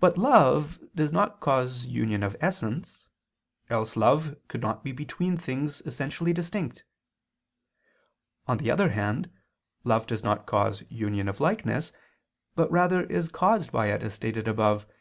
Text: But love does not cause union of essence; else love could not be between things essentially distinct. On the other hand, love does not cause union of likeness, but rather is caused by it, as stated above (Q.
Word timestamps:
But 0.00 0.16
love 0.16 0.80
does 0.94 1.12
not 1.12 1.38
cause 1.38 1.84
union 1.84 2.22
of 2.22 2.34
essence; 2.40 3.08
else 3.68 3.94
love 3.94 4.36
could 4.48 4.62
not 4.62 4.82
be 4.82 4.90
between 4.90 5.36
things 5.36 5.82
essentially 5.82 6.32
distinct. 6.32 6.82
On 8.48 8.56
the 8.56 8.70
other 8.70 8.88
hand, 8.88 9.30
love 9.84 10.06
does 10.06 10.24
not 10.24 10.46
cause 10.46 10.82
union 10.88 11.28
of 11.28 11.40
likeness, 11.40 11.92
but 12.54 12.70
rather 12.72 13.02
is 13.02 13.28
caused 13.28 13.70
by 13.70 13.88
it, 13.88 14.02
as 14.02 14.14
stated 14.14 14.48
above 14.48 14.86
(Q. 14.86 14.94